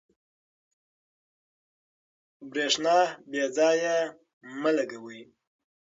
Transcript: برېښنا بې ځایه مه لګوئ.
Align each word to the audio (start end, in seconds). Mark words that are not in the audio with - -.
برېښنا 2.49 2.97
بې 3.29 3.43
ځایه 3.57 3.97
مه 4.61 4.71
لګوئ. 4.77 5.21